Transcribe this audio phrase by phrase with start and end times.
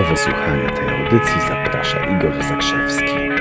[0.00, 3.39] Do wysłuchania tej audycji zaprasza Igor Zakrzewski.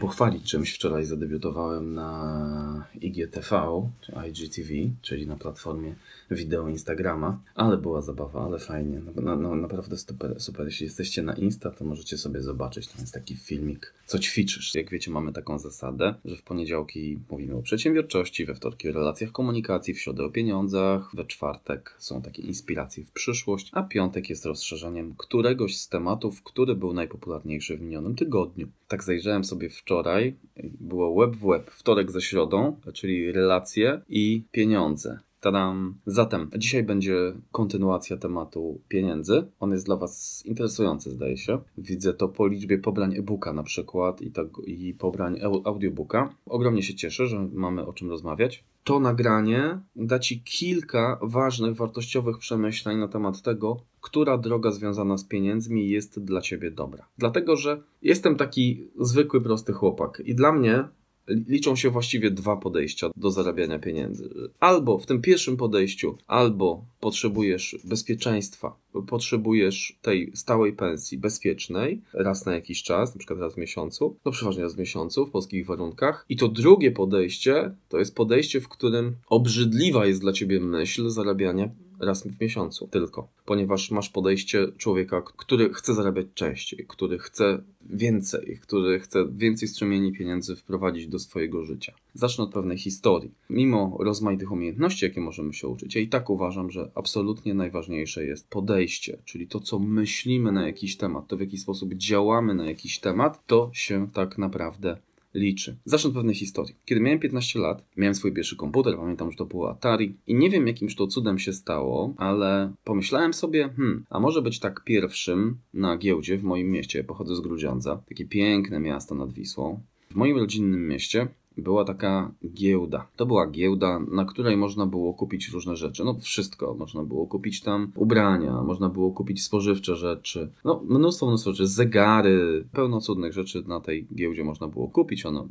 [0.00, 0.74] Pochwalić czymś.
[0.74, 5.94] Wczoraj zadebiutowałem na IGTV, czy IGTV, czyli na platformie
[6.30, 9.00] wideo Instagrama, ale była zabawa, ale fajnie.
[9.00, 10.66] No, no, no, naprawdę super, super.
[10.66, 12.88] Jeśli jesteście na Insta, to możecie sobie zobaczyć.
[12.88, 14.74] Tam jest taki filmik, co ćwiczysz.
[14.74, 19.32] Jak wiecie, mamy taką zasadę, że w poniedziałki mówimy o przedsiębiorczości, we wtorki o relacjach
[19.32, 24.46] komunikacji, w środę o pieniądzach, we czwartek są takie inspiracje w przyszłość, a piątek jest
[24.46, 28.68] rozszerzeniem któregoś z tematów, który był najpopularniejszy w minionym tygodniu.
[28.88, 30.36] Tak zajrzałem sobie wczoraj,
[30.80, 35.18] było web w web, wtorek ze środą, czyli relacje i pieniądze.
[35.46, 35.94] Tadam.
[36.06, 39.44] Zatem dzisiaj będzie kontynuacja tematu pieniędzy.
[39.60, 41.58] On jest dla Was interesujący, zdaje się.
[41.78, 46.34] Widzę to po liczbie pobrań e-booka na przykład i, tak, i pobrań audiobooka.
[46.46, 48.64] Ogromnie się cieszę, że mamy o czym rozmawiać.
[48.84, 55.24] To nagranie da Ci kilka ważnych, wartościowych przemyśleń na temat tego, która droga związana z
[55.24, 57.06] pieniędzmi jest dla Ciebie dobra.
[57.18, 60.88] Dlatego, że jestem taki zwykły, prosty chłopak i dla mnie
[61.28, 64.30] liczą się właściwie dwa podejścia do zarabiania pieniędzy.
[64.60, 72.54] Albo w tym pierwszym podejściu, albo potrzebujesz bezpieczeństwa, potrzebujesz tej stałej pensji bezpiecznej raz na
[72.54, 76.26] jakiś czas, na przykład raz w miesiącu, no przeważnie raz w miesiącu w polskich warunkach.
[76.28, 81.70] I to drugie podejście to jest podejście, w którym obrzydliwa jest dla ciebie myśl zarabiania
[82.00, 88.58] raz w miesiącu tylko, ponieważ masz podejście człowieka, który chce zarabiać częściej, który chce więcej,
[88.62, 91.94] który chce więcej strumieni pieniędzy wprowadzić do swojego życia.
[92.14, 93.30] Zacznę od pewnej historii.
[93.50, 98.48] Mimo rozmaitych umiejętności, jakie możemy się uczyć, ja i tak uważam, że absolutnie najważniejsze jest
[98.48, 102.98] podejście, czyli to, co myślimy na jakiś temat, to w jaki sposób działamy na jakiś
[102.98, 104.96] temat, to się tak naprawdę
[105.34, 105.76] liczy.
[105.84, 106.74] Zacznę od pewnej historii.
[106.84, 110.50] Kiedy miałem 15 lat, miałem swój pierwszy komputer, pamiętam, że to było Atari i nie
[110.50, 115.58] wiem jakimś to cudem się stało, ale pomyślałem sobie, hmm, a może być tak pierwszym
[115.74, 117.04] na giełdzie w moim mieście.
[117.04, 119.80] pochodzę z Grudziądza, takie piękne miasto nad Wisłą.
[120.10, 121.28] W moim rodzinnym mieście
[121.62, 123.06] była taka giełda.
[123.16, 126.04] To była giełda, na której można było kupić różne rzeczy.
[126.04, 126.74] No wszystko.
[126.78, 130.50] Można było kupić tam ubrania, można było kupić spożywcze rzeczy.
[130.64, 131.66] No mnóstwo, mnóstwo rzeczy.
[131.66, 135.26] Zegary, pełno cudnych rzeczy na tej giełdzie można było kupić.
[135.26, 135.44] Ona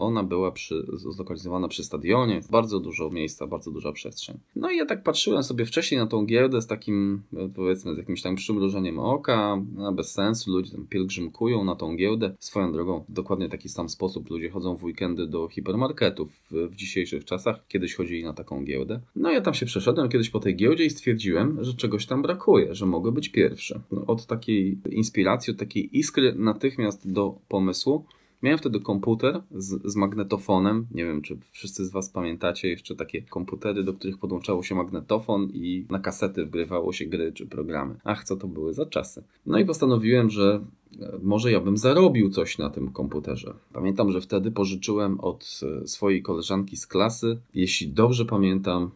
[0.00, 4.38] ona była przy, zlokalizowana przy stadionie, bardzo dużo miejsca, bardzo duża przestrzeń.
[4.56, 7.22] No i ja tak patrzyłem sobie wcześniej na tą giełdę z takim,
[7.54, 12.34] powiedzmy, z jakimś tam przymrużeniem oka, no, bez sensu, ludzie tam pielgrzymkują na tą giełdę.
[12.38, 16.74] Swoją drogą, dokładnie w taki sam sposób ludzie chodzą w weekendy do hipermarketów w, w
[16.74, 17.66] dzisiejszych czasach.
[17.68, 19.00] Kiedyś chodzili na taką giełdę.
[19.16, 22.74] No ja tam się przeszedłem kiedyś po tej giełdzie i stwierdziłem, że czegoś tam brakuje,
[22.74, 23.80] że mogę być pierwszy.
[23.92, 28.04] No, od takiej inspiracji, od takiej iskry natychmiast do pomysłu
[28.42, 30.86] Miałem wtedy komputer z, z, magnetofonem.
[30.94, 35.48] Nie wiem, czy wszyscy z Was pamiętacie jeszcze takie komputery, do których podłączało się magnetofon
[35.52, 37.94] i na kasety wgrywało się gry czy programy.
[38.04, 39.22] Ach, co to były za czasy.
[39.46, 40.64] No i postanowiłem, że
[41.00, 43.54] e, może ja bym zarobił coś na tym komputerze.
[43.72, 48.90] Pamiętam, że wtedy pożyczyłem od e, swojej koleżanki z klasy, jeśli dobrze pamiętam,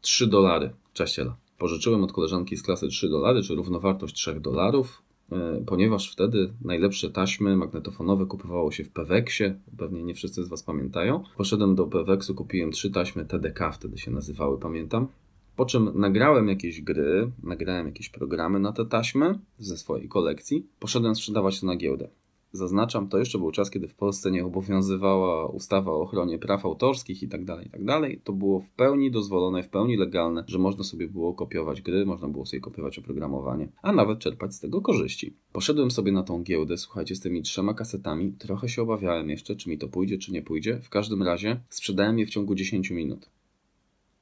[0.00, 0.70] 3 dolary.
[0.92, 1.36] Cześć Ela.
[1.58, 5.02] Pożyczyłem od koleżanki z klasy 3 dolary, czy równowartość 3 dolarów.
[5.32, 9.44] E, ponieważ wtedy najlepsze taśmy magnetofonowe kupowało się w Peweksie,
[9.78, 11.22] pewnie nie wszyscy z Was pamiętają.
[11.36, 15.08] Poszedłem do Peweksu, kupiłem trzy taśmy TDK, wtedy się nazywały, pamiętam.
[15.56, 20.66] Po czym nagrałem jakieś gry, nagrałem jakieś programy na te taśmy ze swojej kolekcji.
[20.80, 22.08] Poszedłem sprzedawać to na giełdę.
[22.52, 27.22] Zaznaczam, to jeszcze był czas, kiedy w Polsce nie obowiązywała ustawa o ochronie praw autorskich
[27.22, 28.20] i tak dalej, tak dalej.
[28.24, 32.28] To było w pełni dozwolone, w pełni legalne, że można sobie było kopiować gry, można
[32.28, 35.36] było sobie kopiować oprogramowanie, a nawet czerpać z tego korzyści.
[35.52, 38.32] Poszedłem sobie na tą giełdę, słuchajcie, z tymi trzema kasetami.
[38.32, 40.80] Trochę się obawiałem jeszcze, czy mi to pójdzie, czy nie pójdzie.
[40.82, 43.30] W każdym razie sprzedałem je w ciągu 10 minut.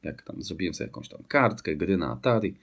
[0.03, 2.55] Jak tam zrobiłem sobie jakąś tam kartkę, gry na Atari.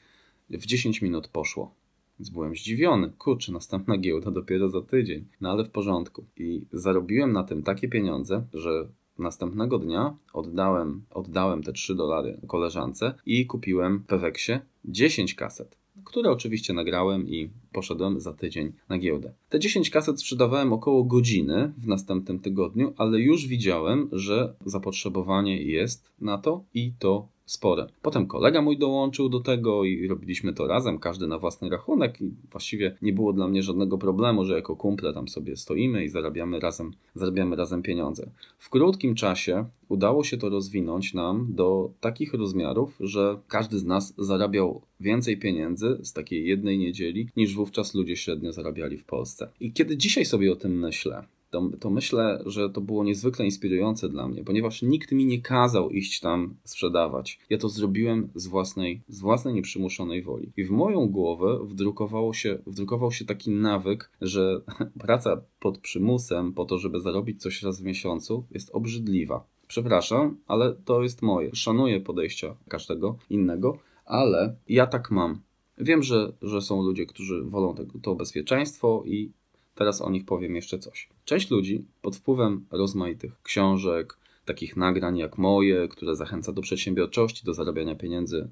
[0.49, 1.80] W 10 minut poszło.
[2.21, 3.11] Więc byłem zdziwiony.
[3.17, 5.25] Kurczę, następna giełda dopiero za tydzień.
[5.41, 6.25] No ale w porządku.
[6.37, 8.87] I zarobiłem na tym takie pieniądze, że
[9.19, 14.51] następnego dnia oddałem, oddałem te 3 dolary koleżance i kupiłem w Peweksie
[14.85, 19.33] 10 kaset, które oczywiście nagrałem i poszedłem za tydzień na giełdę.
[19.49, 26.11] Te 10 kaset sprzedawałem około godziny w następnym tygodniu, ale już widziałem, że zapotrzebowanie jest
[26.19, 27.87] na to i to spore.
[28.01, 32.31] Potem kolega mój dołączył do tego i robiliśmy to razem, każdy na własny rachunek i
[32.51, 36.59] właściwie nie było dla mnie żadnego problemu, że jako kumple tam sobie stoimy i zarabiamy
[36.59, 38.31] razem, zarabiamy razem pieniądze.
[38.57, 44.13] W krótkim czasie udało się to rozwinąć nam do takich rozmiarów, że każdy z nas
[44.17, 49.49] zarabiał więcej pieniędzy z takiej jednej niedzieli, niż wówczas ludzie średnio zarabiali w Polsce.
[49.59, 54.09] I kiedy dzisiaj sobie o tym myślę, to, to myślę, że to było niezwykle inspirujące
[54.09, 57.39] dla mnie, ponieważ nikt mi nie kazał iść tam sprzedawać.
[57.49, 60.51] Ja to zrobiłem z własnej, z własnej nieprzymuszonej woli.
[60.57, 64.61] I w moją głowę wdrukowało się, wdrukował się taki nawyk, że
[65.05, 69.45] praca pod przymusem po to, żeby zarobić coś raz w miesiącu jest obrzydliwa.
[69.67, 71.55] Przepraszam, ale to jest moje.
[71.55, 75.41] Szanuję podejścia każdego innego, ale ja tak mam.
[75.77, 79.31] Wiem, że, że są ludzie, którzy wolą to bezpieczeństwo i
[79.75, 81.09] teraz o nich powiem jeszcze coś.
[81.25, 87.53] Część ludzi pod wpływem rozmaitych książek, takich nagrań jak moje, które zachęca do przedsiębiorczości, do
[87.53, 88.49] zarabiania pieniędzy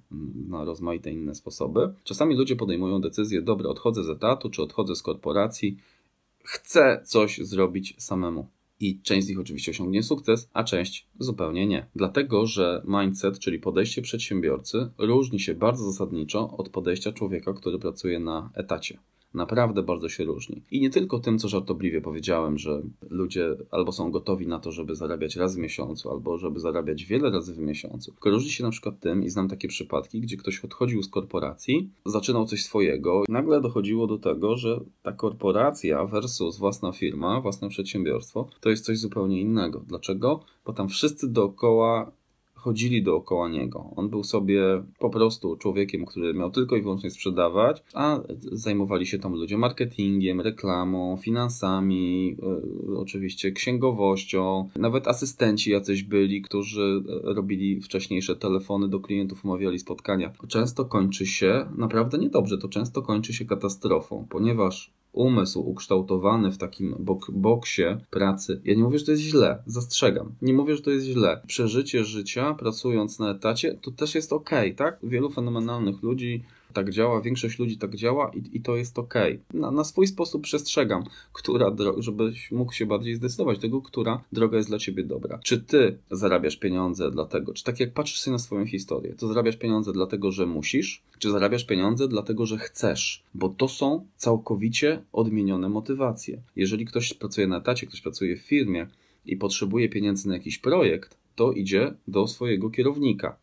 [0.47, 1.93] na rozmaite inne sposoby.
[2.03, 5.77] Czasami ludzie podejmują decyzję, dobra, odchodzę z etatu, czy odchodzę z korporacji,
[6.43, 8.47] chcę coś zrobić samemu.
[8.79, 11.85] I część z nich oczywiście osiągnie sukces, a część zupełnie nie.
[11.95, 18.19] Dlatego, że mindset, czyli podejście przedsiębiorcy, różni się bardzo zasadniczo od podejścia człowieka, który pracuje
[18.19, 18.99] na etacie
[19.33, 20.61] naprawdę bardzo się różni.
[20.71, 24.95] I nie tylko tym, co żartobliwie powiedziałem, że ludzie albo są gotowi na to, żeby
[24.95, 28.11] zarabiać raz w miesiącu, albo żeby zarabiać wiele razy w miesiącu.
[28.11, 31.89] Tylko różni się na przykład tym, i znam takie przypadki, gdzie ktoś odchodził z korporacji,
[32.05, 37.69] zaczynał coś swojego, i nagle dochodziło do tego, że ta korporacja versus własna firma, własne
[37.69, 39.83] przedsiębiorstwo, to jest coś zupełnie innego.
[39.87, 40.43] Dlaczego?
[40.65, 42.11] Bo tam wszyscy dookoła
[42.59, 43.89] chodzili dookoła niego.
[43.95, 44.61] On był sobie
[44.99, 48.19] po prostu człowiekiem, który miał tylko i wyłącznie sprzedawać, a
[48.51, 52.37] zajmowali się tam ludzie marketingiem, reklamą, finansami,
[52.87, 54.69] yy, oczywiście księgowością.
[54.75, 60.31] Nawet asystenci jacyś byli, którzy e, robili wcześniejsze telefony do klientów, umawiali spotkania.
[60.47, 66.95] Często kończy się naprawdę niedobrze, to często kończy się katastrofą, ponieważ umysł ukształtowany w takim
[66.99, 68.61] bok boksie pracy.
[68.63, 70.31] Ja nie mówię, że to jest źle, zastrzegam.
[70.41, 71.41] Nie mówię, że to jest źle.
[71.47, 74.99] Przeżycie życia pracując na etacie to też jest ok, tak?
[75.03, 79.13] Wielu fenomenalnych ludzi tak działa, większość ludzi tak działa i, i to jest ok.
[79.53, 84.57] Na, na swój sposób przestrzegam, która droga, żebyś mógł się bardziej zdecydować tego, która droga
[84.57, 85.39] jest dla ciebie dobra.
[85.43, 89.57] Czy ty zarabiasz pieniądze dlatego, czy tak jak patrzysz sobie na swoją historię, to zarabiasz
[89.57, 95.69] pieniądze dlatego, że musisz, czy zarabiasz pieniądze dlatego, że chcesz, bo to są całkowicie odmienione
[95.69, 96.41] motywacje.
[96.55, 98.87] Jeżeli ktoś pracuje na etacie, ktoś pracuje w firmie
[99.25, 103.37] i potrzebuje pieniędzy na jakiś projekt, to idzie do swojego kierownika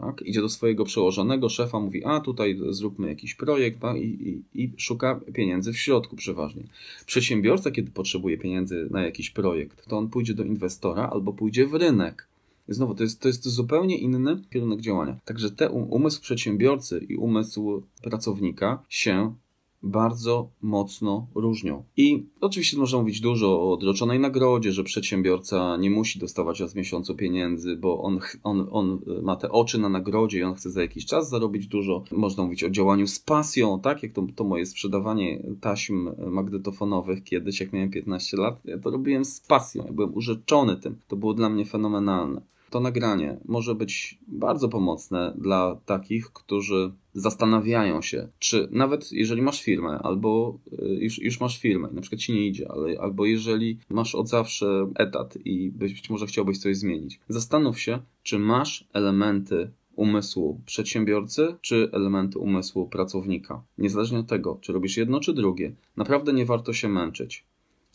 [0.00, 0.22] tak?
[0.22, 3.96] Idzie do swojego przełożonego, szefa, mówi, a tutaj zróbmy jakiś projekt tak?
[3.96, 6.62] I, i, i szuka pieniędzy w środku przeważnie.
[7.06, 11.74] Przedsiębiorca, kiedy potrzebuje pieniędzy na jakiś projekt, to on pójdzie do inwestora albo pójdzie w
[11.74, 12.30] rynek.
[12.68, 15.16] Znowu, to jest, to jest zupełnie inny kierunek działania.
[15.24, 19.34] Także te um, umysł przedsiębiorcy i umysł pracownika się
[19.82, 21.84] bardzo mocno różnią.
[21.96, 26.76] I oczywiście można mówić dużo o odroczonej nagrodzie, że przedsiębiorca nie musi dostawać raz w
[26.76, 30.82] miesiącu pieniędzy, bo on, on, on ma te oczy na nagrodzie i on chce za
[30.82, 32.04] jakiś czas zarobić dużo.
[32.12, 37.60] Można mówić o działaniu z pasją, tak jak to, to moje sprzedawanie taśm magnetofonowych kiedyś,
[37.60, 38.60] jak miałem 15 lat.
[38.64, 40.96] Ja to robiłem z pasją, ja byłem urzeczony tym.
[41.08, 42.50] To było dla mnie fenomenalne.
[42.70, 49.62] To nagranie może być bardzo pomocne dla takich, którzy zastanawiają się, czy nawet jeżeli masz
[49.62, 53.78] firmę, albo y, już, już masz firmę na przykład ci nie idzie, ale, albo jeżeli
[53.90, 59.70] masz od zawsze etat i być może chciałbyś coś zmienić, zastanów się, czy masz elementy
[59.96, 63.62] umysłu przedsiębiorcy, czy elementy umysłu pracownika.
[63.78, 67.44] Niezależnie od tego, czy robisz jedno, czy drugie, naprawdę nie warto się męczyć.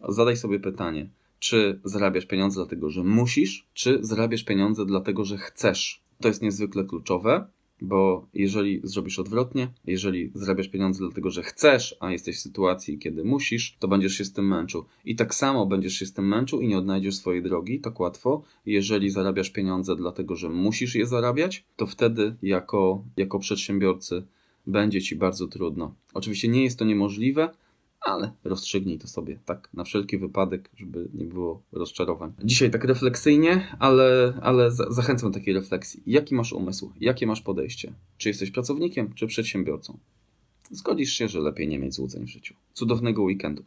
[0.09, 1.09] Zadaj sobie pytanie,
[1.39, 6.01] czy zarabiasz pieniądze dlatego, że musisz, czy zarabiasz pieniądze dlatego, że chcesz.
[6.21, 7.47] To jest niezwykle kluczowe,
[7.81, 13.23] bo jeżeli zrobisz odwrotnie, jeżeli zarabiasz pieniądze dlatego, że chcesz, a jesteś w sytuacji, kiedy
[13.23, 14.85] musisz, to będziesz się z tym męczył.
[15.05, 18.43] I tak samo będziesz się z tym męczył i nie odnajdziesz swojej drogi tak łatwo.
[18.65, 24.25] Jeżeli zarabiasz pieniądze dlatego, że musisz je zarabiać, to wtedy jako, jako przedsiębiorcy
[24.67, 25.95] będzie ci bardzo trudno.
[26.13, 27.49] Oczywiście nie jest to niemożliwe,
[28.05, 32.33] ale rozstrzygnij to sobie, tak, na wszelki wypadek, żeby nie było rozczarowań.
[32.43, 36.03] Dzisiaj tak refleksyjnie, ale, ale zachęcam do takiej refleksji.
[36.05, 36.91] Jaki masz umysł?
[37.01, 37.93] Jakie masz podejście?
[38.17, 39.97] Czy jesteś pracownikiem, czy przedsiębiorcą?
[40.71, 42.55] Zgodzisz się, że lepiej nie mieć złudzeń w życiu.
[42.73, 43.63] Cudownego weekendu.